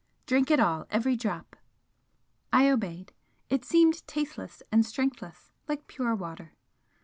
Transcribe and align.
Drink 0.25 0.49
it 0.49 0.59
all 0.59 0.87
every 0.89 1.15
drop!" 1.15 1.55
I 2.51 2.71
obeyed 2.71 3.13
it 3.49 3.63
seemed 3.63 4.07
tasteless 4.07 4.63
and 4.71 4.83
strengthless, 4.83 5.51
like 5.67 5.85
pure 5.85 6.15
water. 6.15 6.55